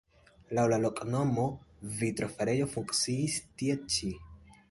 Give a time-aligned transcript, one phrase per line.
[0.57, 1.43] Laŭ la loknomo
[1.99, 4.13] vitrofarejo funkciis tie ĉi.